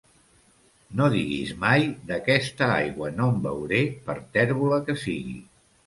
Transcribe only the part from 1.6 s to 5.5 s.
mai d'aquesta aigua no en beuré, per tèrbola que sigui.